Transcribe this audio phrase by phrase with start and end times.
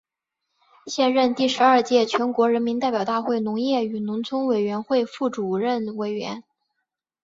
[0.87, 6.43] 现任第十二届全国人民代表大会农业与农村委员会副主任委员。